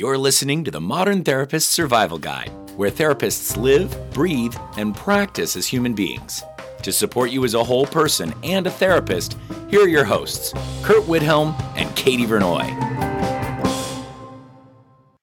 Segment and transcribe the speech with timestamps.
[0.00, 5.66] You're listening to the Modern Therapist Survival Guide, where therapists live, breathe, and practice as
[5.66, 6.42] human beings.
[6.84, 9.36] To support you as a whole person and a therapist,
[9.68, 12.70] here are your hosts, Curt Widhalm and Katie Vernoy.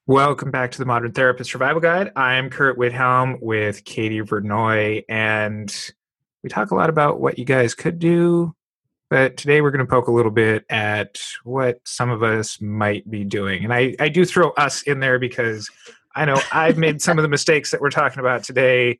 [0.05, 2.11] Welcome back to the Modern Therapist Survival Guide.
[2.15, 5.75] I'm Curt Widhalm with Katie Vernoy, and
[6.43, 8.53] we talk a lot about what you guys could do,
[9.09, 13.09] but today we're going to poke a little bit at what some of us might
[13.09, 13.63] be doing.
[13.63, 15.69] And I, I do throw us in there because
[16.15, 18.99] I know I've made some of the mistakes that we're talking about today.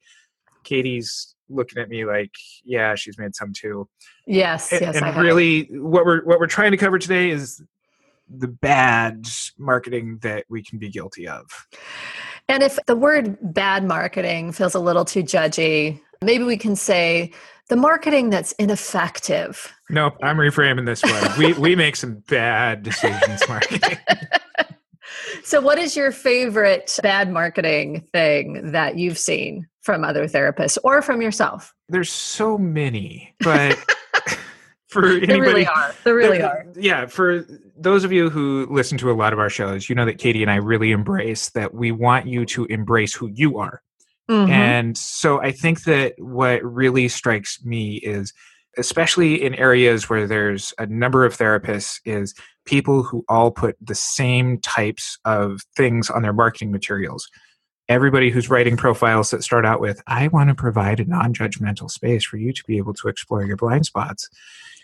[0.64, 2.32] Katie's looking at me like,
[2.64, 3.88] yeah, she's made some too.
[4.26, 4.96] Yes, and, yes.
[4.96, 5.24] And I have.
[5.24, 7.62] really, what we're what we're trying to cover today is
[8.30, 9.28] the bad
[9.58, 11.46] marketing that we can be guilty of.
[12.50, 17.32] And if the word bad marketing feels a little too judgy, maybe we can say
[17.70, 19.74] the marketing that's ineffective.
[19.90, 21.38] Nope, I'm reframing this one.
[21.38, 23.98] we we make some bad decisions marketing.
[25.44, 31.02] so what is your favorite bad marketing thing that you've seen from other therapists or
[31.02, 31.74] from yourself?
[31.90, 33.78] There's so many, but
[34.88, 35.96] for anybody, There really are.
[36.04, 36.66] There really are.
[36.76, 37.46] Yeah, for
[37.78, 40.42] those of you who listen to a lot of our shows, you know that Katie
[40.42, 43.82] and I really embrace that we want you to embrace who you are.
[44.30, 44.50] Mhm.
[44.50, 48.34] And so I think that what really strikes me is,
[48.78, 52.34] especially in areas where there's a number of therapists, is
[52.66, 57.28] people who all put the same types of things on their marketing materials.
[57.90, 61.90] Everybody who's writing profiles that start out with, I want to provide a non judgmental
[61.90, 64.30] space for you to be able to explore your blind spots.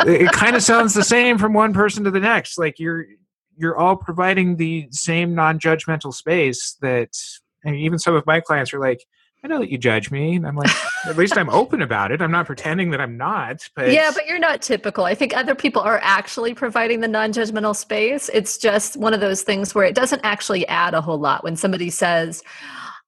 [0.00, 2.58] it kind of sounds the same from one person to the next.
[2.58, 3.06] Like you're
[3.56, 7.10] you're all providing the same non-judgmental space that
[7.64, 9.04] and even some of my clients are like
[9.42, 10.70] i know that you judge me and i'm like
[11.06, 14.26] at least i'm open about it i'm not pretending that i'm not but yeah, but
[14.26, 15.04] you're not typical.
[15.04, 18.28] I think other people are actually providing the non judgmental space.
[18.32, 21.44] It's just one of those things where it doesn't actually add a whole lot.
[21.44, 22.42] When somebody says,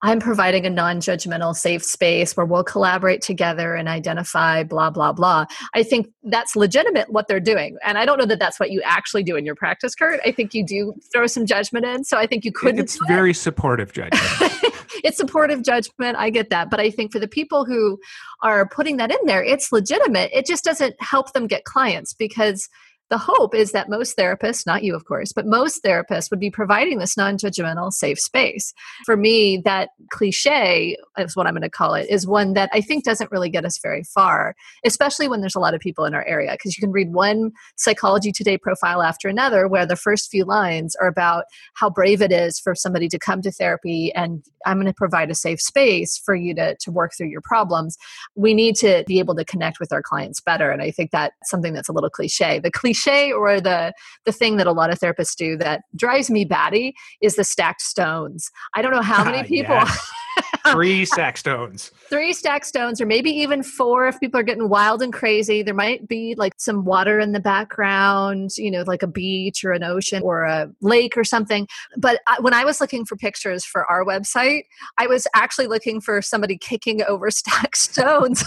[0.07, 5.13] I'm providing a non judgmental safe space where we'll collaborate together and identify blah, blah,
[5.13, 5.47] blah.
[5.75, 7.77] I think that's legitimate what they're doing.
[7.85, 10.21] And I don't know that that's what you actually do in your practice, Curt.
[10.25, 12.05] I think you do throw some judgment in.
[12.05, 12.79] So I think you could.
[12.79, 14.23] it's very supportive judgment
[15.03, 16.17] it's supportive judgment.
[16.17, 16.71] I get that.
[16.71, 17.99] But I think for the people who
[18.43, 20.31] are putting that in there, it's legitimate.
[20.33, 22.69] It just doesn't help them get clients because
[23.09, 26.51] the hope is that most therapists, not you, of course, but most therapists would be
[26.51, 28.75] providing this non judgmental, safe space.
[29.05, 32.81] For me, that cliche is what I'm going to call it, is one that I
[32.81, 36.15] think doesn't really get us very far, especially when there's a lot of people in
[36.15, 36.53] our area.
[36.53, 40.97] Because you can read one Psychology Today profile after another where the first few lines
[40.97, 41.45] are about
[41.75, 45.31] how brave it is for somebody to come to therapy and I'm going to provide
[45.31, 47.97] a safe space for you to, to work through your problems.
[48.35, 50.73] We need to be able to connect with our clients better.
[50.73, 52.59] And I think that's something that's a little cliche.
[52.59, 52.96] The cliche
[53.33, 53.93] or the,
[54.25, 57.83] the thing that a lot of therapists do that drives me batty is the stacked
[57.83, 58.51] stones.
[58.75, 59.75] I don't know how many people.
[59.75, 60.13] Yes.
[60.73, 65.03] three sack stones three stacked stones or maybe even four if people are getting wild
[65.03, 69.07] and crazy there might be like some water in the background you know like a
[69.07, 73.05] beach or an ocean or a lake or something but I, when i was looking
[73.05, 74.65] for pictures for our website
[74.99, 78.45] i was actually looking for somebody kicking over stacked stones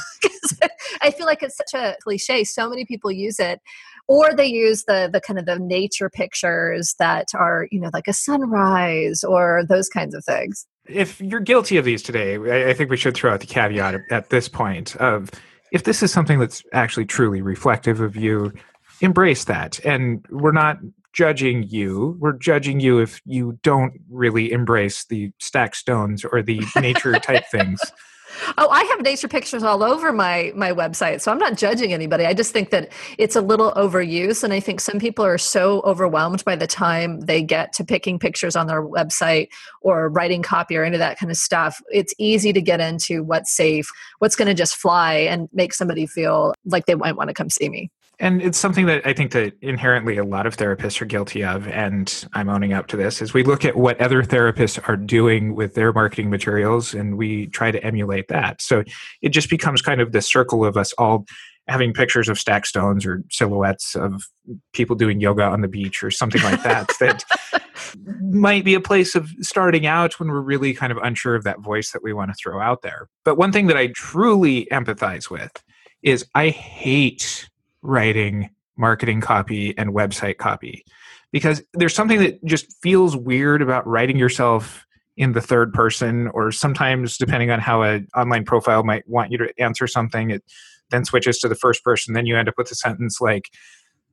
[1.02, 3.62] i feel like it's such a cliche so many people use it
[4.10, 8.08] or they use the the kind of the nature pictures that are you know like
[8.10, 10.68] a sunrise or those kinds of things.
[10.88, 14.02] If you're guilty of these today I, think we should throw out the caveat at-
[14.12, 15.30] at this point of
[15.72, 18.52] if this is something that's actually truly reflective of you
[19.02, 19.80] embrace that.
[19.86, 20.80] And we're not
[21.14, 22.18] judging you.
[22.20, 27.46] We're judging you if you don't really embrace the stack stones or the nature type
[27.52, 27.80] things
[28.58, 32.26] Oh, I have nature pictures all over my my website, so I'm not judging anybody.
[32.26, 35.82] I just think that it's a little overused, and I think some people are so
[35.82, 39.50] overwhelmed by the time they get to picking pictures on their website
[39.82, 41.82] or writing copy or any of that kind of stuff.
[41.90, 43.90] It's easy to get into what's safe,
[44.20, 47.50] what's going to just fly and make somebody feel like they might want to come
[47.50, 47.92] see me.
[48.20, 51.68] And it's something that i think that inherently a lot of therapists are guilty of
[51.68, 55.56] and i'm owning up to this is we look at what other therapists are doing
[55.56, 58.62] with their marketing materials and we try to emulate that.
[58.62, 58.84] So
[59.22, 61.26] it just becomes kind of the circle of us all
[61.68, 64.24] having pictures of stack stones or silhouettes of
[64.74, 67.24] people doing yoga on the beach or something like that that
[68.22, 71.60] might be a place of starting out when we're really kind of unsure of that
[71.60, 73.08] voice that we want to throw out there.
[73.24, 75.52] But one thing that i truly empathize with
[76.02, 77.50] is i hate
[77.82, 80.86] writing marketing copy and website copy.
[81.32, 84.86] Because there's something that just feels weird about writing yourself
[85.20, 89.38] in the third person or sometimes depending on how an online profile might want you
[89.38, 90.44] to answer something it
[90.92, 93.50] then switches to the first person then you end up with a sentence like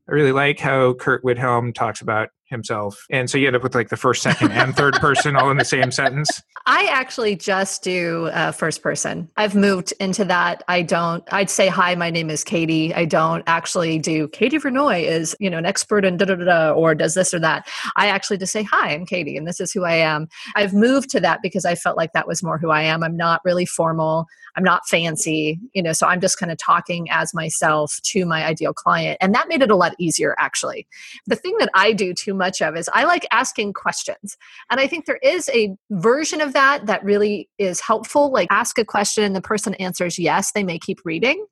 [0.09, 2.97] i really like how curt widhalm talks about himself.
[3.11, 5.57] And so you end up with like the first, second, and third person all in
[5.57, 6.43] the same sentence.
[6.67, 9.29] I actually just do uh, first person.
[9.37, 10.63] I've moved into that.
[10.69, 12.95] I don't, I'd say, hi, my name is Katie.
[12.95, 16.73] I don't actually do Katie Vernoy is, you know, an expert in da da da
[16.73, 17.69] or does this or that.
[17.97, 20.29] I actually just say, hi, I'm Katie and this is who I am.
[20.55, 23.03] I've moved to that because I felt like that was more who I am.
[23.03, 24.27] I'm not really formal.
[24.57, 28.45] I'm not fancy, you know, so I'm just kind of talking as myself to my
[28.45, 29.19] ideal client.
[29.21, 30.87] And that made it a lot easier, actually.
[31.27, 34.37] The thing that I do too much of is I like asking questions.
[34.71, 38.31] And I think there is a version of that that really is helpful.
[38.31, 41.45] Like ask a question and the person answers yes, they may keep reading.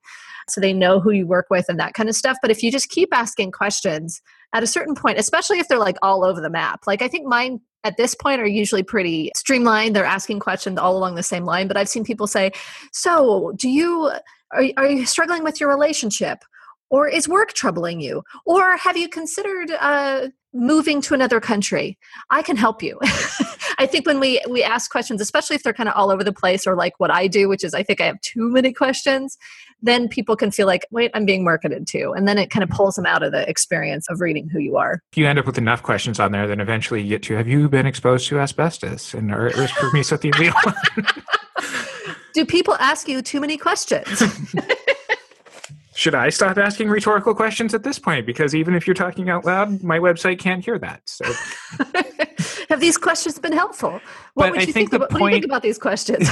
[0.48, 2.36] So they know who you work with and that kind of stuff.
[2.42, 4.20] But if you just keep asking questions
[4.52, 7.26] at a certain point, especially if they're like all over the map, like I think
[7.26, 9.94] mine at this point are usually pretty streamlined.
[9.94, 11.68] They're asking questions all along the same line.
[11.68, 12.50] But I've seen people say,
[12.92, 14.10] So, do you,
[14.52, 16.38] are, are you struggling with your relationship?
[16.90, 18.22] Or is work troubling you?
[18.46, 21.98] Or have you considered uh, moving to another country?
[22.30, 22.98] I can help you.
[23.78, 26.32] I think when we we ask questions, especially if they're kind of all over the
[26.32, 29.36] place, or like what I do, which is I think I have too many questions,
[29.82, 32.12] then people can feel like, wait, I'm being marketed to.
[32.12, 34.76] And then it kind of pulls them out of the experience of reading who you
[34.76, 35.02] are.
[35.12, 37.48] If you end up with enough questions on there, then eventually you get to have
[37.48, 40.74] you been exposed to asbestos and or at risk for mesothelioma?
[42.34, 44.22] Do people ask you too many questions?
[46.04, 48.26] Should I stop asking rhetorical questions at this point?
[48.26, 51.00] Because even if you're talking out loud, my website can't hear that.
[51.06, 51.24] So,
[52.68, 53.92] have these questions been helpful?
[53.92, 54.02] What
[54.34, 55.78] but would I you think, think, the about, point, what do you think about these
[55.78, 56.28] questions?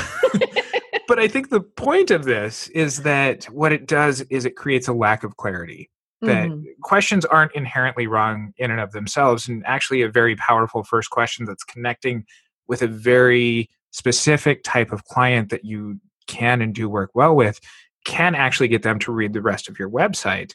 [1.08, 4.88] but I think the point of this is that what it does is it creates
[4.88, 5.88] a lack of clarity.
[6.20, 6.64] That mm-hmm.
[6.82, 11.46] questions aren't inherently wrong in and of themselves, and actually a very powerful first question
[11.46, 12.26] that's connecting
[12.68, 17.58] with a very specific type of client that you can and do work well with
[18.04, 20.54] can actually get them to read the rest of your website.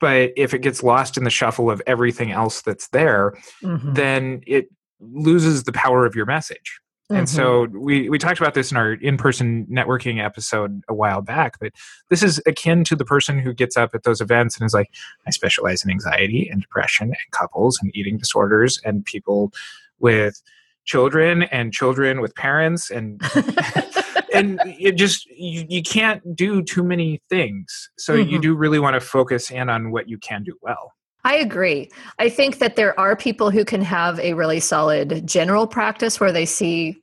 [0.00, 3.92] But if it gets lost in the shuffle of everything else that's there, mm-hmm.
[3.92, 6.80] then it loses the power of your message.
[7.10, 7.18] Mm-hmm.
[7.18, 11.20] And so we, we talked about this in our in person networking episode a while
[11.20, 11.72] back, but
[12.08, 14.88] this is akin to the person who gets up at those events and is like,
[15.26, 19.52] I specialize in anxiety and depression and couples and eating disorders and people
[19.98, 20.40] with
[20.84, 23.20] children and children with parents and
[24.34, 28.30] and it just you, you can't do too many things so mm-hmm.
[28.30, 30.92] you do really want to focus in on what you can do well
[31.22, 31.90] I agree.
[32.18, 36.32] I think that there are people who can have a really solid general practice where
[36.32, 36.96] they see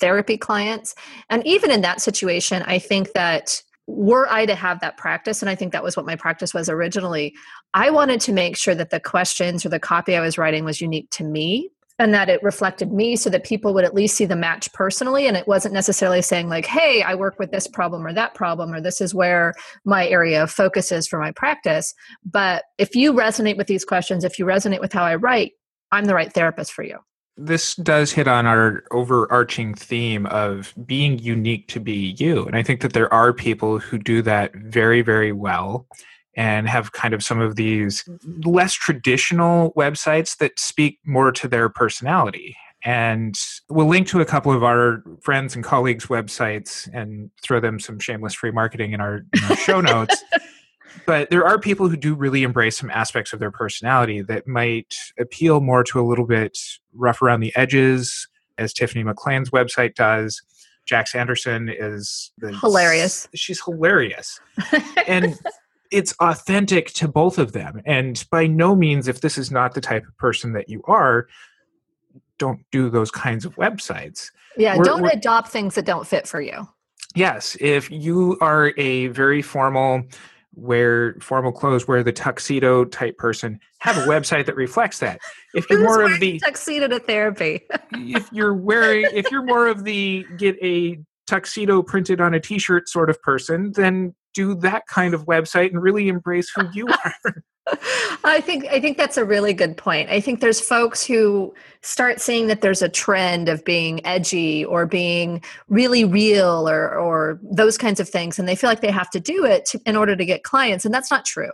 [0.00, 0.94] therapy clients.
[1.28, 5.50] And even in that situation, I think that were I to have that practice, and
[5.50, 7.34] I think that was what my practice was originally,
[7.74, 10.80] I wanted to make sure that the questions or the copy I was writing was
[10.80, 14.24] unique to me and that it reflected me so that people would at least see
[14.24, 15.26] the match personally.
[15.26, 18.72] And it wasn't necessarily saying like hey i work with this problem or that problem
[18.72, 19.54] or this is where
[19.84, 21.94] my area of focus is for my practice.
[22.24, 25.52] But if you resonate with these questions if you resonate with how i write
[25.92, 26.98] i'm the right therapist for you.
[27.40, 32.44] This does hit on our overarching theme of being unique to be you.
[32.44, 35.86] And i think that there are people who do that very very well
[36.38, 38.08] and have kind of some of these
[38.44, 42.56] less traditional websites that speak more to their personality.
[42.84, 43.36] And
[43.68, 47.98] we'll link to a couple of our friends and colleagues' websites and throw them some
[47.98, 50.24] shameless free marketing in our, in our show notes.
[51.06, 54.94] But there are people who do really embrace some aspects of their personality that might
[55.18, 56.58] appeal more to a little bit
[56.92, 58.26] rough around the edges,
[58.56, 60.42] as Tiffany McClain's website does.
[60.86, 63.28] Jax Anderson is the, hilarious.
[63.34, 64.40] She's hilarious.
[65.06, 65.38] and
[65.90, 67.80] it's authentic to both of them.
[67.86, 71.28] And by no means, if this is not the type of person that you are,
[72.38, 74.30] don't do those kinds of websites.
[74.56, 76.68] Yeah, we're, don't we're, adopt things that don't fit for you.
[77.14, 80.02] Yes, if you are a very formal,
[80.54, 85.20] wear formal clothes, wear the tuxedo type person, have a website that reflects that.
[85.54, 89.84] If you're more of the tuxedo to therapy, if you're wearing, if you're more of
[89.84, 95.14] the get a tuxedo printed on a t-shirt sort of person, then do that kind
[95.14, 97.14] of website and really embrace who you are.
[98.24, 100.08] I think I think that's a really good point.
[100.10, 101.52] I think there's folks who
[101.82, 107.40] start seeing that there's a trend of being edgy or being really real or or
[107.42, 109.96] those kinds of things and they feel like they have to do it to, in
[109.96, 111.50] order to get clients and that's not true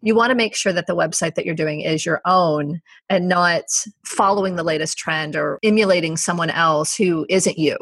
[0.00, 3.28] you want to make sure that the website that you're doing is your own and
[3.28, 3.64] not
[4.04, 7.76] following the latest trend or emulating someone else who isn't you.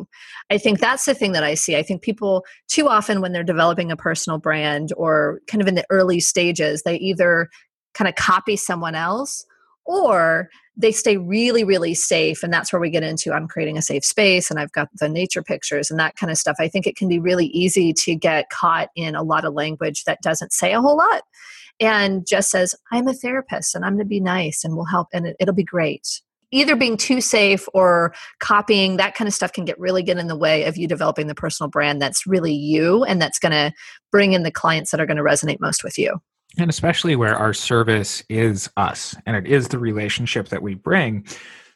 [0.50, 1.76] I think that's the thing that I see.
[1.76, 5.74] I think people too often when they're developing a personal brand or kind of in
[5.74, 7.50] the early stages, they either
[7.92, 9.44] kind of copy someone else
[9.84, 13.82] or they stay really really safe and that's where we get into i'm creating a
[13.82, 16.86] safe space and i've got the nature pictures and that kind of stuff i think
[16.86, 20.52] it can be really easy to get caught in a lot of language that doesn't
[20.52, 21.22] say a whole lot
[21.80, 25.08] and just says, I'm a therapist and I'm going to be nice and we'll help
[25.12, 26.22] and it, it'll be great.
[26.52, 30.28] Either being too safe or copying, that kind of stuff can get really get in
[30.28, 33.72] the way of you developing the personal brand that's really you and that's going to
[34.12, 36.20] bring in the clients that are going to resonate most with you.
[36.58, 41.26] And especially where our service is us and it is the relationship that we bring,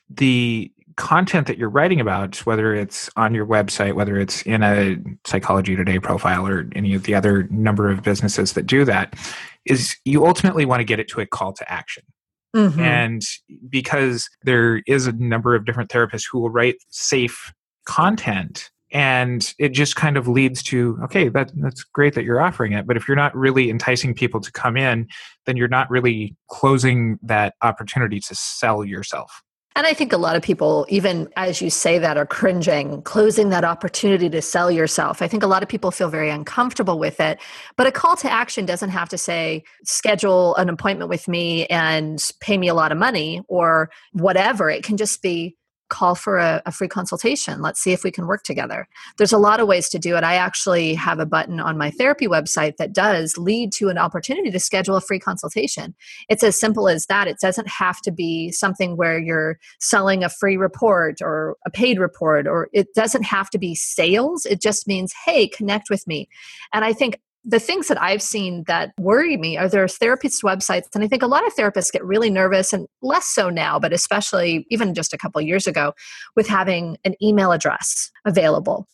[0.09, 4.97] the content that you're writing about, whether it's on your website, whether it's in a
[5.27, 9.15] Psychology Today profile or any of the other number of businesses that do that,
[9.67, 12.05] is you ultimately want to get it to a call to action.
[12.55, 12.81] Mm-hmm.
[12.81, 13.23] And
[13.69, 17.53] because there is a number of different therapists who will write safe
[17.87, 22.73] content and it just kind of leads to okay that, that's great that you're offering
[22.73, 25.07] it but if you're not really enticing people to come in
[25.47, 29.43] then you're not really closing that opportunity to sell yourself
[29.77, 33.51] and I think a lot of people, even as you say that, are cringing, closing
[33.51, 35.23] that opportunity to sell yourself.
[35.23, 37.39] I think a lot of people feel very uncomfortable with it.
[37.77, 42.21] But a call to action doesn't have to say, schedule an appointment with me and
[42.41, 44.69] pay me a lot of money or whatever.
[44.69, 45.57] It can just be,
[45.91, 47.61] call for a, a, free consultation.
[47.61, 48.89] Let's see if we can work together.
[49.19, 50.25] There's a lot of ways to do it.
[50.25, 54.51] I actually have a button on my therapy website that does lead to an opportunity
[54.51, 55.95] to schedule a free consultation.
[56.29, 57.29] It's as simple as that.
[57.29, 61.99] It doesn't have to be something where you're selling a free report or a paid
[61.99, 64.47] report, or it doesn't have to be sales.
[64.47, 66.29] It just means, hey, connect with me.
[66.73, 70.85] And I think the things that I've seen that worry me are their therapist websites.
[70.95, 73.93] And I think a lot of therapists get really nervous and less so now, but
[73.93, 75.95] especially even just a couple years ago
[76.37, 78.87] with having an email address available.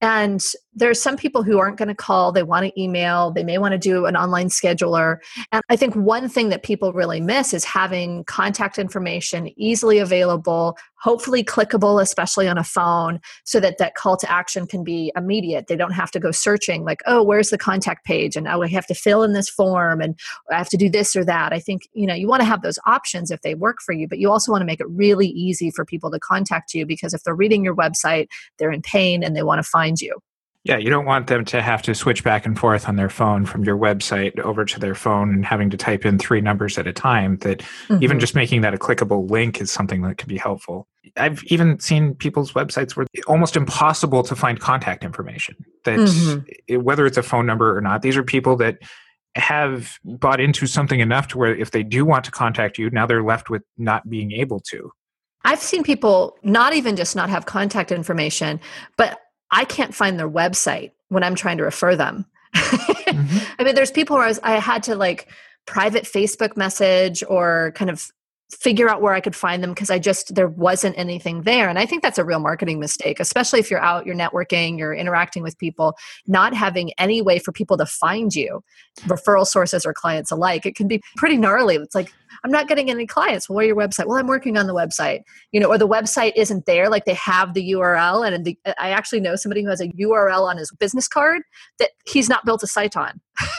[0.00, 0.42] And
[0.74, 3.58] there are some people who aren't going to call, they want to email, they may
[3.58, 5.18] want to do an online scheduler.
[5.52, 10.76] And I think one thing that people really miss is having contact information easily available,
[11.02, 15.66] hopefully clickable, especially on a phone, so that that call to action can be immediate.
[15.66, 18.36] They don't have to go searching, like, oh, where's the contact page?
[18.36, 20.18] And oh, I have to fill in this form and
[20.50, 21.52] I have to do this or that.
[21.52, 24.08] I think, you know, you want to have those options if they work for you,
[24.08, 27.14] but you also want to make it really easy for people to contact you because
[27.14, 28.28] if they're reading your website,
[28.58, 30.20] they're in pain and they want to find you.
[30.64, 33.46] Yeah, you don't want them to have to switch back and forth on their phone
[33.46, 36.86] from your website over to their phone and having to type in three numbers at
[36.86, 37.38] a time.
[37.38, 38.02] That mm-hmm.
[38.02, 40.86] even just making that a clickable link is something that can be helpful.
[41.16, 45.56] I've even seen people's websites where it's almost impossible to find contact information.
[45.84, 46.80] That mm-hmm.
[46.80, 48.78] whether it's a phone number or not, these are people that
[49.34, 53.06] have bought into something enough to where if they do want to contact you, now
[53.06, 54.92] they're left with not being able to.
[55.44, 58.60] I've seen people not even just not have contact information,
[58.96, 59.18] but
[59.52, 62.26] I can't find their website when I'm trying to refer them.
[62.54, 63.38] mm-hmm.
[63.58, 65.28] I mean, there's people where I, was, I had to like
[65.66, 68.10] private Facebook message or kind of
[68.52, 71.68] figure out where I could find them because I just there wasn't anything there.
[71.68, 74.94] And I think that's a real marketing mistake, especially if you're out, you're networking, you're
[74.94, 78.62] interacting with people, not having any way for people to find you,
[79.02, 80.66] referral sources or clients alike.
[80.66, 81.76] It can be pretty gnarly.
[81.76, 82.12] It's like
[82.44, 83.48] I'm not getting any clients.
[83.48, 84.06] Well, where your website?
[84.06, 85.20] Well, I'm working on the website.
[85.52, 86.88] You know, or the website isn't there.
[86.88, 90.48] Like they have the URL, and the, I actually know somebody who has a URL
[90.48, 91.42] on his business card
[91.78, 93.20] that he's not built a site on.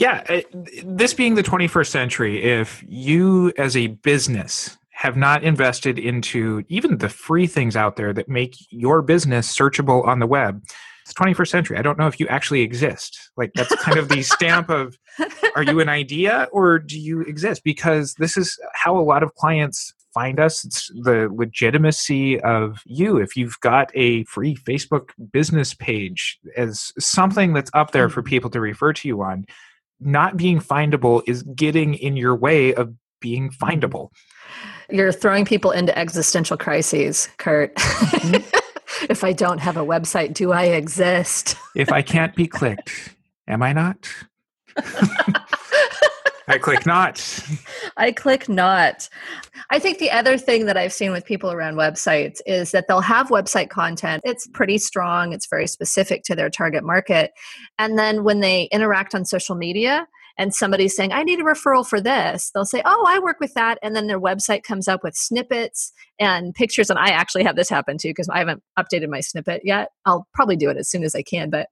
[0.00, 0.40] yeah, uh,
[0.82, 6.96] this being the 21st century, if you as a business have not invested into even
[6.96, 10.62] the free things out there that make your business searchable on the web,
[11.02, 11.76] it's 21st century.
[11.76, 13.30] I don't know if you actually exist.
[13.36, 14.96] Like that's kind of the stamp of
[15.54, 17.62] are you an idea or do you exist?
[17.62, 20.64] Because this is how a lot of clients find us.
[20.64, 23.18] It's the legitimacy of you.
[23.18, 28.30] If you've got a free Facebook business page as something that's up there for mm-hmm.
[28.30, 29.44] people to refer to you on,
[30.00, 34.10] not being findable is getting in your way of being findable.
[34.88, 37.74] You're throwing people into existential crises, Curt.
[37.76, 39.06] Mm-hmm.
[39.10, 41.56] if I don't have a website, do I exist?
[41.76, 43.14] if I can't be clicked,
[43.46, 44.08] am I not?
[46.50, 47.44] I click not.
[47.96, 49.08] I click not.
[49.70, 53.00] I think the other thing that I've seen with people around websites is that they'll
[53.00, 54.22] have website content.
[54.24, 57.30] It's pretty strong, it's very specific to their target market.
[57.78, 61.86] And then when they interact on social media, and somebody's saying, I need a referral
[61.86, 63.78] for this, they'll say, Oh, I work with that.
[63.82, 66.90] And then their website comes up with snippets and pictures.
[66.90, 69.88] And I actually have this happen too because I haven't updated my snippet yet.
[70.04, 71.48] I'll probably do it as soon as I can.
[71.48, 71.68] But,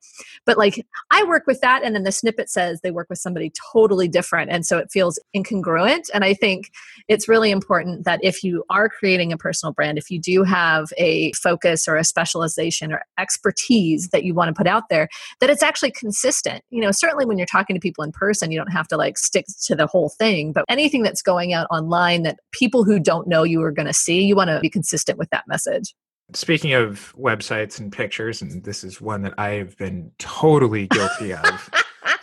[0.47, 1.85] but like I work with that.
[1.85, 4.51] And then the snippet says they work with somebody totally different.
[4.51, 6.09] And so it feels incongruent.
[6.15, 6.71] And I think
[7.09, 10.89] it's really important that if you are creating a personal brand, if you do have
[10.97, 15.09] a focus or a specialization or expertise that you want to put out there,
[15.41, 16.65] that it's actually consistent.
[16.71, 19.19] You know, certainly when you're talking to people in person, you don't have to like
[19.19, 20.53] stick to the whole thing.
[20.53, 23.93] But anything that's going out online that people who don't know you are going to
[23.93, 25.95] see, you want to be consistent with that message.
[26.33, 31.33] Speaking of websites and pictures, and this is one that I have been totally guilty
[31.33, 31.71] of.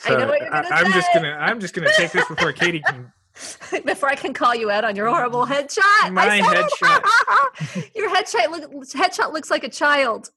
[0.08, 1.14] I know what you're gonna I, am just say.
[1.16, 3.12] gonna I'm just gonna take this before Katie can
[3.86, 6.12] Before I can call you out on your horrible headshot.
[6.12, 7.92] My headshot.
[7.96, 10.30] your headshot look, headshot looks like a child.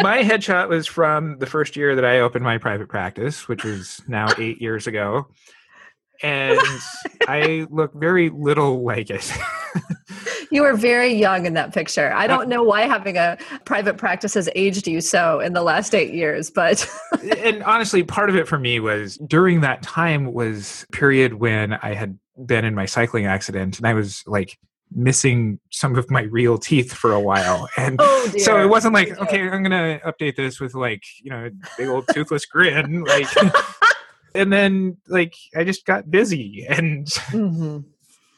[0.00, 4.00] my headshot was from the first year that I opened my private practice, which was
[4.08, 5.26] now eight years ago.
[6.22, 6.58] And
[7.28, 9.30] I look very little like it.
[10.50, 12.12] You were very young in that picture.
[12.12, 15.94] I don't know why having a private practice has aged you so in the last
[15.94, 16.88] eight years, but
[17.38, 21.94] and honestly, part of it for me was during that time was period when I
[21.94, 24.58] had been in my cycling accident and I was like
[24.94, 29.18] missing some of my real teeth for a while and oh so it wasn't like
[29.18, 33.26] okay i'm gonna update this with like you know big old toothless grin like
[34.34, 37.80] and then like i just got busy and mm-hmm.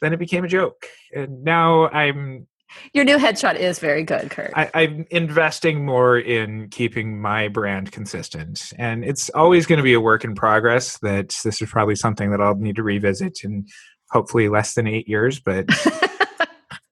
[0.01, 2.47] Then it became a joke and now i'm
[2.93, 7.91] your new headshot is very good curt I, i'm investing more in keeping my brand
[7.91, 11.95] consistent and it's always going to be a work in progress that this is probably
[11.95, 13.65] something that i'll need to revisit in
[14.11, 15.67] hopefully less than eight years but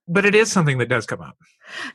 [0.08, 1.38] but it is something that does come up.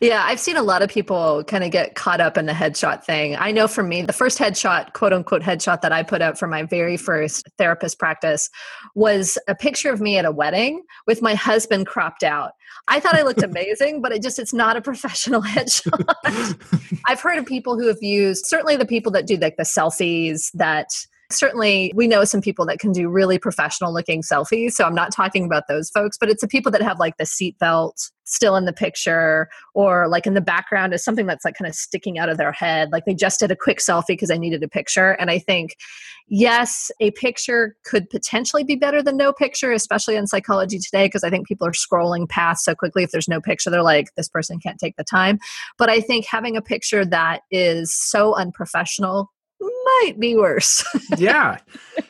[0.00, 3.04] Yeah, I've seen a lot of people kind of get caught up in the headshot
[3.04, 3.36] thing.
[3.36, 6.46] I know for me, the first headshot, quote unquote, headshot that I put up for
[6.46, 8.50] my very first therapist practice
[8.94, 12.52] was a picture of me at a wedding with my husband cropped out.
[12.88, 17.00] I thought I looked amazing, but it just, it's not a professional headshot.
[17.06, 20.50] I've heard of people who have used, certainly the people that do like the selfies
[20.52, 20.88] that
[21.32, 24.72] certainly we know some people that can do really professional looking selfies.
[24.72, 27.24] So I'm not talking about those folks, but it's the people that have like the
[27.24, 31.68] seatbelt still in the picture or like in the background is something that's like kind
[31.68, 32.90] of sticking out of their head.
[32.92, 35.12] Like they just did a quick selfie because I needed a picture.
[35.12, 35.76] And I think,
[36.28, 41.24] yes, a picture could potentially be better than no picture, especially in psychology today, because
[41.24, 43.02] I think people are scrolling past so quickly.
[43.02, 45.38] If there's no picture, they're like, this person can't take the time.
[45.76, 49.30] But I think having a picture that is so unprofessional
[49.62, 50.84] might be worse.
[51.18, 51.58] yeah.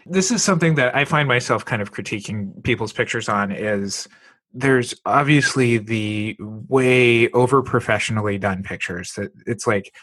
[0.06, 4.08] This is something that I find myself kind of critiquing people's pictures on is
[4.52, 9.94] there's obviously the way over professionally done pictures that it's like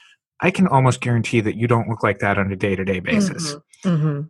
[0.42, 3.56] I can almost guarantee that you don't look like that on a day-to-day basis.
[3.84, 3.90] Mm-hmm.
[3.90, 4.22] Mm-hmm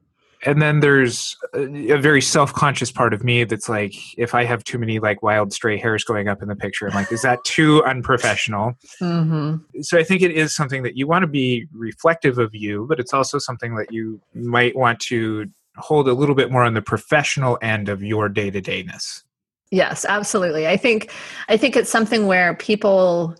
[0.46, 4.78] and then there's a, very self-conscious part of me that's like if i have too
[4.78, 7.84] many like wild stray hairs going up in the picture i'm like is that too
[7.86, 8.74] unprofessional?
[9.02, 9.82] Mm-hmm.
[9.82, 13.00] so i think it is something that you want to be reflective of you but
[13.00, 15.46] it's also something that you might want to
[15.78, 19.24] hold a little bit more on the professional end of your day-to-dayness.
[19.72, 20.68] Yes absolutely.
[20.68, 21.12] I think
[21.48, 23.36] i think it's something where people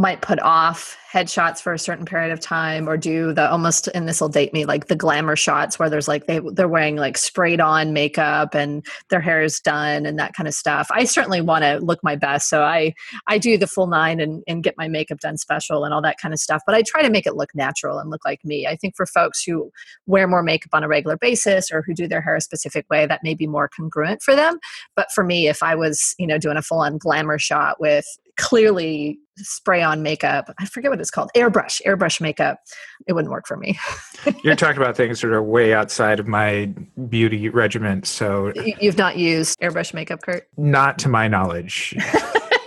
[0.00, 4.08] might put off headshots for a certain period of time or do the almost and
[4.08, 7.18] this will date me like the glamour shots where there's like they they're wearing like
[7.18, 10.88] sprayed on makeup and their hair is done and that kind of stuff.
[10.90, 12.94] I certainly want to look my best so i
[13.26, 16.16] i do the full nine and, and get my makeup done special and all that
[16.18, 18.66] kind of stuff but i try to make it look natural and look like me.
[18.66, 19.70] I think for folks who
[20.06, 23.04] wear more makeup on a regular basis or who do their hair a specific way
[23.04, 24.58] that may be more congruent for them
[24.96, 28.06] but for me if i was you know doing a full on glamour shot with
[28.40, 30.52] clearly spray on makeup.
[30.58, 31.30] I forget what it's called.
[31.36, 32.58] Airbrush, airbrush makeup.
[33.06, 33.78] It wouldn't work for me.
[34.44, 36.72] You're talking about things that are way outside of my
[37.08, 38.02] beauty regimen.
[38.02, 40.48] So you've not used airbrush makeup, Curt?
[40.56, 41.94] Not to my knowledge.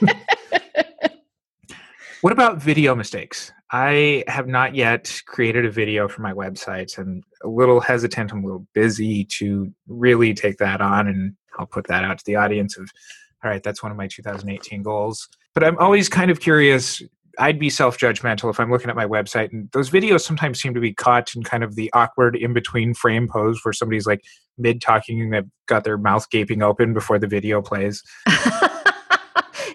[2.22, 3.52] what about video mistakes?
[3.72, 6.96] I have not yet created a video for my website.
[7.00, 8.32] I'm a little hesitant.
[8.32, 12.26] I'm a little busy to really take that on, and I'll put that out to
[12.26, 12.88] the audience of
[13.44, 15.28] all right, that's one of my 2018 goals.
[15.54, 17.02] But I'm always kind of curious.
[17.40, 20.74] I'd be self judgmental if I'm looking at my website, and those videos sometimes seem
[20.74, 24.24] to be caught in kind of the awkward in between frame pose where somebody's like
[24.58, 28.04] mid talking and they've got their mouth gaping open before the video plays.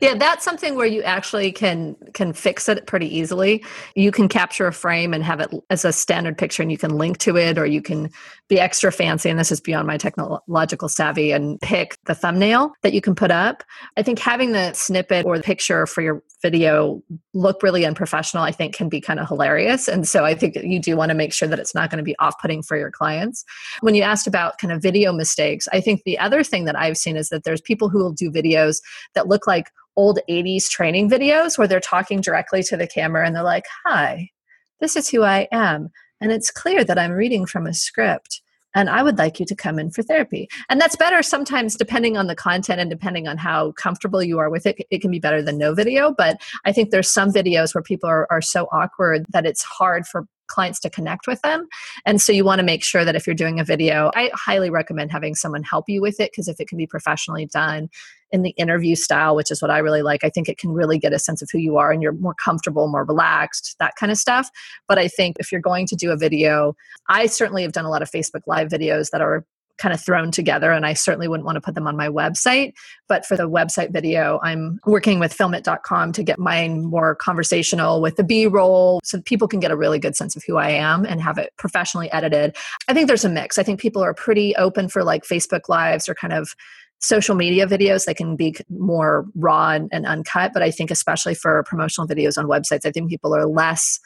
[0.01, 3.65] yeah that's something where you actually can can fix it pretty easily.
[3.95, 6.97] You can capture a frame and have it as a standard picture and you can
[6.97, 8.11] link to it or you can
[8.49, 12.93] be extra fancy and this is beyond my technological savvy and pick the thumbnail that
[12.93, 13.63] you can put up.
[13.97, 17.03] I think having the snippet or the picture for your video
[17.35, 19.89] look really unprofessional i think can be kind of hilarious.
[19.89, 22.05] And so i think you do want to make sure that it's not going to
[22.05, 23.45] be off-putting for your clients.
[23.81, 26.97] When you asked about kind of video mistakes i think the other thing that i've
[26.97, 28.81] seen is that there's people who will do videos
[29.15, 33.35] that look like old 80s training videos where they're talking directly to the camera and
[33.35, 34.31] they're like, Hi,
[34.81, 35.91] this is who I am.
[36.21, 38.41] And it's clear that I'm reading from a script
[38.75, 40.49] and I would like you to come in for therapy.
[40.69, 44.51] And that's better sometimes depending on the content and depending on how comfortable you are
[44.51, 44.77] with it.
[44.91, 48.09] It can be better than no video, but I think there's some videos where people
[48.09, 51.69] are, are so awkward that it's hard for clients to connect with them.
[52.05, 54.71] And so you want to make sure that if you're doing a video, I highly
[54.71, 57.89] recommend having someone help you with it because if it can be professionally done
[58.31, 60.99] in the interview style, which is what I really like, I think it can really
[60.99, 64.13] get a sense of who you are and you're more comfortable, more relaxed, that kind
[64.13, 64.51] of stuff.
[64.87, 66.75] But I think if you're going to do a video,
[67.09, 69.45] I certainly have done a lot of Facebook Live videos that are
[69.79, 72.75] kind of thrown together and I certainly wouldn't want to put them on my website.
[73.09, 78.17] But for the website video, I'm working with fylmit.com to get mine more conversational with
[78.17, 81.05] the B roll so people can get a really good sense of who I am
[81.05, 82.57] and have it professionally edited.
[82.89, 83.59] I think there's a mix.
[83.59, 86.55] I think people are pretty open for like Facebook Lives or kind of
[87.01, 91.35] social media videos they can be more raw and, and uncut but i think especially
[91.35, 94.01] for promotional videos on websites i think people are less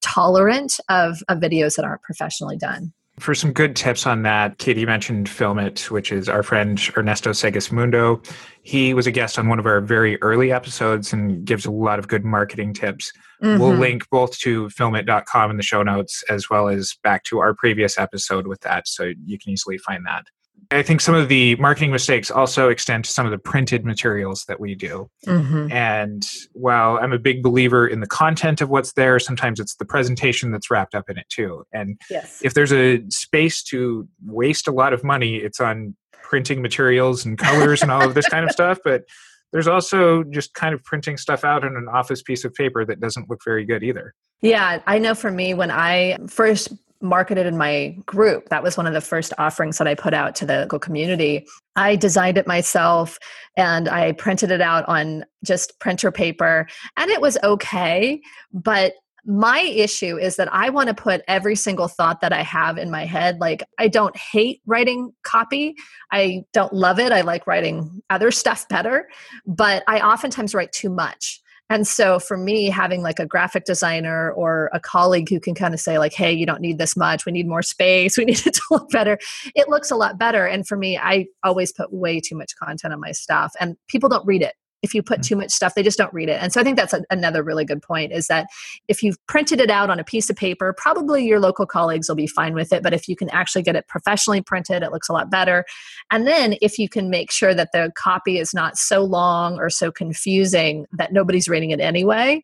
[0.00, 4.86] tolerant of, of videos that aren't professionally done for some good tips on that, Katie
[4.86, 8.24] mentioned Fylmit, which is our friend Ernesto Segismundo.
[8.62, 11.98] He was a guest on one of our very early episodes and gives a lot
[11.98, 13.12] of good marketing tips.
[13.42, 13.60] Mm-hmm.
[13.60, 17.54] We'll link both to fylmit.com in the show notes as well as back to our
[17.54, 20.24] previous episode with that, so you can easily find that.
[20.70, 24.44] I think some of the marketing mistakes also extend to some of the printed materials
[24.48, 25.10] that we do.
[25.26, 25.72] Mm-hmm.
[25.72, 29.86] And while I'm a big believer in the content of what's there, sometimes it's the
[29.86, 31.64] presentation that's wrapped up in it too.
[31.72, 32.40] And yes.
[32.44, 37.38] if there's a space to waste a lot of money, it's on printing materials and
[37.38, 38.78] colors and all of this kind of stuff.
[38.84, 39.04] But
[39.52, 43.00] there's also just kind of printing stuff out on an office piece of paper that
[43.00, 44.14] doesn't look very good either.
[44.42, 46.68] Yeah, I know for me, when I first
[47.00, 48.48] marketed in my group.
[48.48, 51.46] That was one of the first offerings that I put out to the local community.
[51.76, 53.18] I designed it myself
[53.56, 58.20] and I printed it out on just printer paper and it was okay,
[58.52, 58.94] but
[59.28, 62.90] my issue is that I want to put every single thought that I have in
[62.90, 63.40] my head.
[63.40, 65.74] Like, I don't hate writing copy.
[66.10, 67.12] I don't love it.
[67.12, 69.08] I like writing other stuff better,
[69.46, 71.42] but I oftentimes write too much.
[71.70, 75.74] And so for me, having like a graphic designer or a colleague who can kind
[75.74, 78.46] of say, like, hey, you don't need this much, we need more space, we need
[78.46, 79.18] it to look better,
[79.54, 80.46] it looks a lot better.
[80.46, 84.08] And for me, I always put way too much content on my stuff and people
[84.08, 85.24] don't read it if you put mm.
[85.24, 86.40] too much stuff they just don't read it.
[86.40, 88.46] And so i think that's a, another really good point is that
[88.88, 92.16] if you've printed it out on a piece of paper probably your local colleagues will
[92.16, 92.82] be fine with it.
[92.82, 95.64] But if you can actually get it professionally printed it looks a lot better.
[96.10, 99.70] And then if you can make sure that the copy is not so long or
[99.70, 102.42] so confusing that nobody's reading it anyway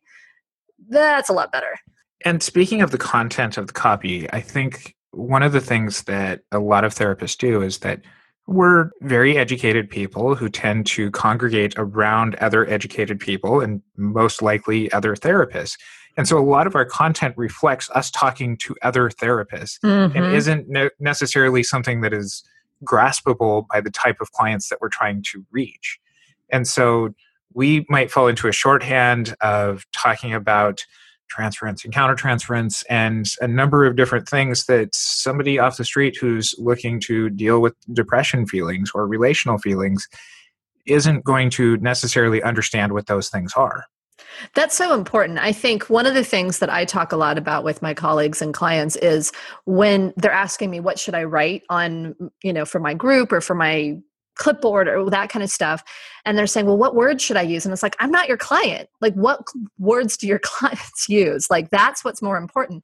[0.89, 1.77] that's a lot better.
[2.23, 6.41] And speaking of the content of the copy i think one of the things that
[6.51, 8.01] a lot of therapists do is that
[8.47, 14.91] we're very educated people who tend to congregate around other educated people and most likely
[14.91, 15.77] other therapists.
[16.17, 20.15] And so a lot of our content reflects us talking to other therapists mm-hmm.
[20.15, 22.43] and isn't ne- necessarily something that is
[22.83, 25.99] graspable by the type of clients that we're trying to reach.
[26.51, 27.13] And so
[27.53, 30.85] we might fall into a shorthand of talking about
[31.29, 36.55] transference and countertransference and a number of different things that somebody off the street who's
[36.57, 40.07] looking to deal with depression feelings or relational feelings
[40.85, 43.85] isn't going to necessarily understand what those things are.
[44.53, 45.39] That's so important.
[45.39, 48.41] I think one of the things that I talk a lot about with my colleagues
[48.41, 49.31] and clients is
[49.65, 53.41] when they're asking me what should I write on, you know, for my group or
[53.41, 53.97] for my
[54.35, 55.83] clipboard or that kind of stuff
[56.25, 57.65] and they're saying well what words should i use?
[57.65, 58.89] And it's like i'm not your client.
[59.01, 59.41] Like what
[59.77, 61.49] words do your clients use?
[61.49, 62.83] Like that's what's more important.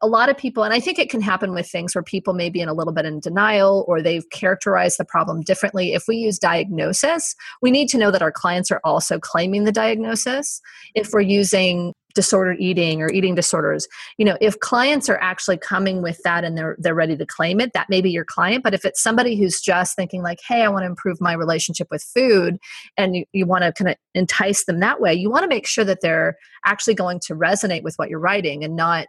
[0.00, 2.48] A lot of people and i think it can happen with things where people may
[2.48, 5.94] be in a little bit in denial or they've characterized the problem differently.
[5.94, 9.72] If we use diagnosis we need to know that our clients are also claiming the
[9.72, 10.60] diagnosis.
[10.94, 13.88] If we're using disordered eating or eating disorders.
[14.18, 17.60] You know if clients are actually coming with that and they're they're ready to claim
[17.60, 20.62] it that may be your client but if it's somebody who's just thinking like hey
[20.62, 22.58] i want to improve my relationship with food
[22.96, 25.66] and you, you want to kind of entice them that way you want to make
[25.66, 29.06] sure that they're actually going to resonate with what you're writing and not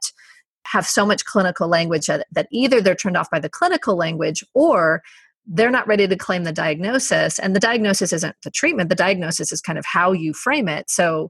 [0.65, 4.43] have so much clinical language that, that either they're turned off by the clinical language
[4.53, 5.01] or
[5.45, 9.51] they're not ready to claim the diagnosis and the diagnosis isn't the treatment the diagnosis
[9.51, 10.89] is kind of how you frame it.
[10.89, 11.29] So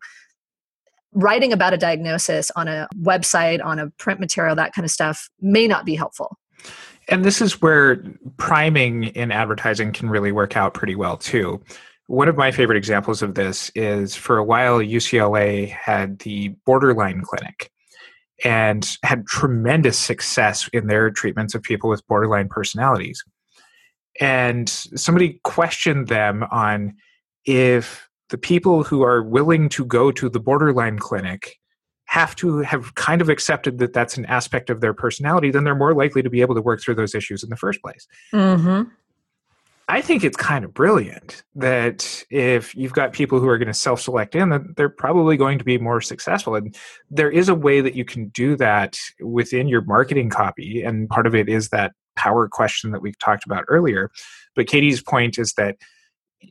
[1.14, 5.30] writing about a diagnosis on a website, on a print material, that kind of stuff
[5.42, 6.38] may not be helpful.
[7.10, 8.04] And this is where
[8.38, 11.62] priming in advertising can really work out pretty well too.
[12.08, 17.22] One of my favorite examples of this is for a while, UCLA had the Borderline
[17.22, 17.72] Clinic
[18.44, 23.24] and had tremendous success in their treatments of people with borderline personalities.
[24.20, 26.96] And somebody questioned them on
[27.46, 31.60] if the people who are willing to go to the borderline clinic
[32.06, 35.76] have to have kind of accepted that that's an aspect of their personality, then they're
[35.76, 38.08] more likely to be able to work through those issues in the first place.
[38.32, 38.90] Mm-hmm.
[39.90, 43.74] I think it's kind of brilliant that if you've got people who are going to
[43.74, 46.56] self select in, that they're probably going to be more successful.
[46.56, 46.76] And
[47.10, 50.82] there is a way that you can do that within your marketing copy.
[50.84, 54.10] And part of it is that power question that we talked about earlier.
[54.56, 55.78] But Katie's point is that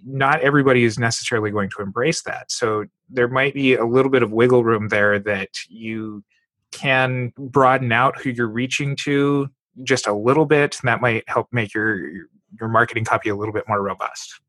[0.05, 2.51] not everybody is necessarily going to embrace that.
[2.51, 6.25] So there might be a little bit of wiggle room there that you
[6.73, 9.49] can broaden out who you're reaching to
[9.83, 12.27] just a little bit and that might help make your
[12.59, 14.41] your marketing copy a little bit more robust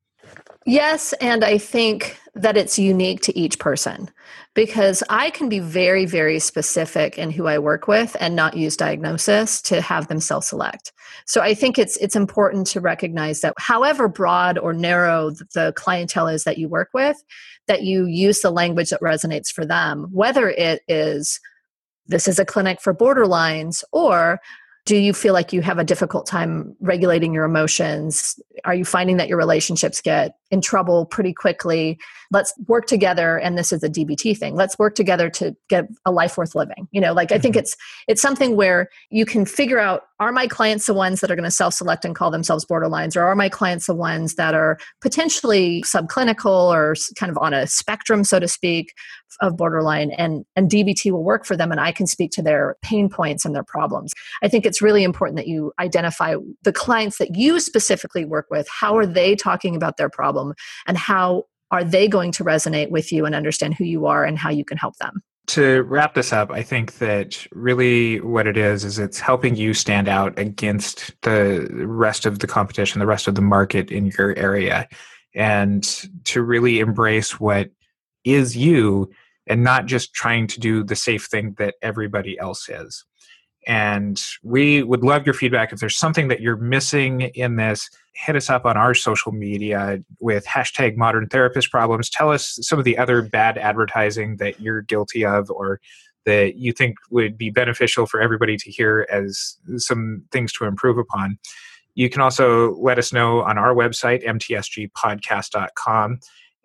[0.65, 4.10] Yes, and I think that it's unique to each person
[4.56, 8.78] because I can be very, very specific in who I work with and not use
[8.78, 10.91] diagnosis to have them self select.
[11.26, 16.28] So I think it's it's important to recognize that however broad or narrow the clientele
[16.28, 17.17] is that you work with,
[17.67, 21.39] that you use the language that resonates for them, whether it is
[22.08, 24.39] this is a clinic for borderlines or
[24.86, 28.39] do you feel like you have a difficult time regulating your emotions?
[28.65, 32.00] Are you finding that your relationships get in trouble pretty quickly.
[32.32, 34.56] Let's work together and this is a dbt thing.
[34.56, 36.88] Let's work together to get a life worth living.
[36.92, 37.60] You know like i think mm-hmm.
[37.60, 37.76] it's
[38.08, 41.44] it's something where you can figure out are my clients the ones that are going
[41.44, 45.84] to self-select and call themselves borderlines or are my clients the ones that are potentially
[45.84, 48.94] subclinical or kind of on a spectrum so to speak
[49.42, 52.76] of borderline and and dbt will work for them and i can speak to their
[52.82, 54.13] pain points and their problems.
[54.44, 58.68] I think it's really important that you identify the clients that you specifically work with.
[58.70, 60.10] How are they talking about their
[60.43, 60.56] problem
[60.88, 64.38] and how are they going to resonate with you and understand who you are and
[64.38, 68.56] how you can help them to wrap this up, I think that really what it
[68.56, 73.27] is is it's helping you stand out against the rest of the competition, the rest
[73.27, 74.88] of the market in your area,
[75.36, 75.84] and
[76.23, 77.71] to really embrace what
[78.23, 79.12] is you
[79.45, 83.03] and not just trying to do the safe thing that everybody else is.
[83.65, 85.71] And we would love your feedback.
[85.71, 89.99] If there's something that you're missing in this, hit us up on our social media
[90.19, 92.10] with hashtag modern therapist problems.
[92.10, 95.80] Tell us some of the other bad advertising that you're guilty of or
[96.26, 100.97] that you think would be beneficial for everybody to hear as some things to improve
[100.97, 101.38] upon.
[101.95, 106.19] You can also let us know on our website, mtsgpodcast.com.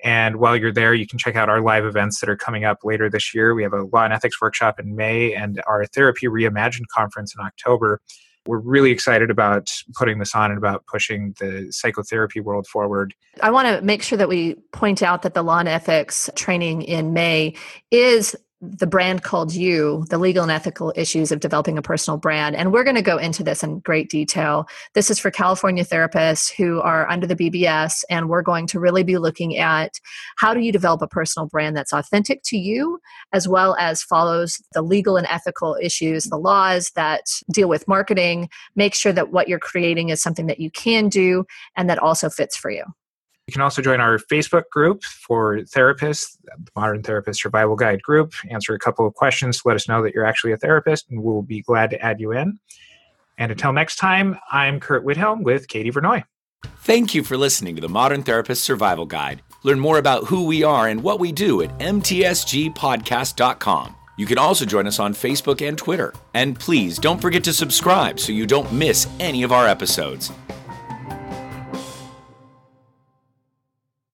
[0.04, 2.78] And while you're there, you can check out our live events that are coming up
[2.84, 3.54] later this year.
[3.54, 7.44] We have a law and ethics workshop in May and our Therapy Reimagined conference in
[7.44, 8.00] October.
[8.46, 13.12] We're really excited about putting this on and about pushing the psychotherapy world forward.
[13.42, 16.82] I want to make sure that we point out that the law and ethics training
[16.82, 17.54] in May
[17.90, 22.56] is the brand called you the legal and ethical issues of developing a personal brand.
[22.56, 24.66] And we're going to go into this in great detail.
[24.94, 29.02] This is for california therapists who are under the bbs and we're going to really
[29.02, 29.92] be looking at
[30.36, 32.98] how do you develop a personal brand that's authentic to you
[33.32, 38.48] as well as follows the legal and ethical issues the laws that deal with marketing
[38.74, 41.44] make sure that what you're creating is something that you can do
[41.76, 42.84] and that also fits for you
[43.48, 48.34] you can also join our Facebook group for therapists, the Modern Therapist Survival Guide group.
[48.50, 51.22] Answer a couple of questions, to let us know that you're actually a therapist, and
[51.22, 52.58] we'll be glad to add you in.
[53.38, 56.24] And until next time, I'm Curt Widhalm with Katie Vernoy.
[56.80, 59.40] Thank you for listening to the Modern Therapist Survival Guide.
[59.62, 63.94] Learn more about who we are and what we do at mtsgpodcast.com.
[64.18, 66.12] You can also join us on Facebook and Twitter.
[66.34, 70.30] And please don't forget to subscribe so you don't miss any of our episodes.